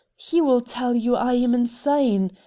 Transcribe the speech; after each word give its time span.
He 0.17 0.41
will 0.41 0.61
tell 0.61 0.95
you 0.95 1.15
I 1.15 1.33
am 1.33 1.53
insane. 1.53 2.31